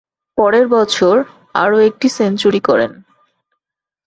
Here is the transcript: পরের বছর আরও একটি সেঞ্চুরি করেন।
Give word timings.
পরের 0.37 0.65
বছর 0.67 1.15
আরও 1.53 1.77
একটি 1.79 2.07
সেঞ্চুরি 2.09 2.59
করেন। 2.59 2.91